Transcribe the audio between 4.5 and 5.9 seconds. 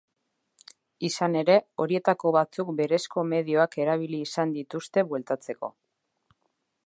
dituzte bueltatzeko.